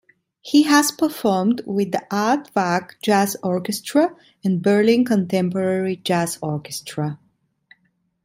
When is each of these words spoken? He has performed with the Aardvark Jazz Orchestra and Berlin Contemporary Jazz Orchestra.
He 0.41 0.63
has 0.63 0.91
performed 0.91 1.61
with 1.67 1.91
the 1.91 2.03
Aardvark 2.09 2.99
Jazz 3.03 3.37
Orchestra 3.43 4.15
and 4.43 4.59
Berlin 4.59 5.05
Contemporary 5.05 5.97
Jazz 5.97 6.39
Orchestra. 6.41 7.19